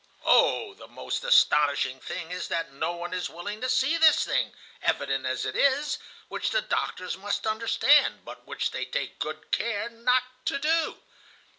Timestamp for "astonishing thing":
1.23-2.31